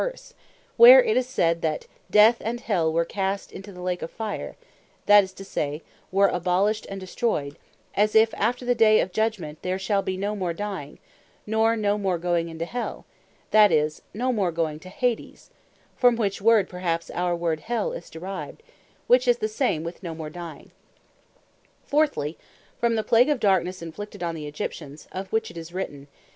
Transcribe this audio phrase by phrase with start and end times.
[0.03, 0.33] verse;
[0.77, 4.55] where it is said, that "Death and Hell were cast into the Lake of Fire;"
[5.05, 7.55] that is to say, were abolished, and destroyed;
[7.93, 10.97] as if after the day of Judgment, there shall be no more Dying,
[11.45, 13.05] nor no more going into Hell;
[13.51, 15.51] that is, no more going to Hades
[15.95, 18.63] (from which word perhaps our word Hell is derived,)
[19.05, 20.71] which is the same with no more Dying.
[20.71, 22.37] Utter Darknesse Fourthly,
[22.79, 26.17] from the Plague of Darknesse inflicted on the Egyptians, of which it is written (Exod.